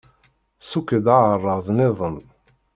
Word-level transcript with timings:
Sukk-d 0.69 1.05
aεṛaḍ-nniḍen. 1.17 2.17